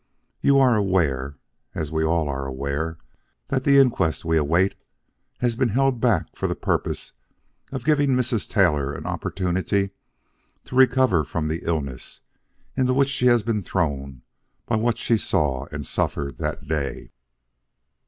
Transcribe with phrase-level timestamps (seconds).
[0.41, 1.37] You are aware
[1.91, 2.97] we all are aware
[3.49, 4.73] that the inquest we await
[5.41, 7.13] has been held back for the purpose
[7.71, 8.49] of giving Mrs.
[8.49, 9.91] Taylor an opportunity
[10.65, 12.21] to recover from the illness
[12.75, 14.23] into which she has been thrown
[14.65, 17.11] by what she saw and suffered that day.